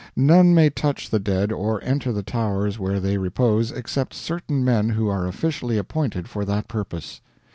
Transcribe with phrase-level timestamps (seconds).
[0.15, 4.89] None may touch the dead or enter the Towers where they repose except certain men
[4.89, 7.21] who are officially appointed for that purpose.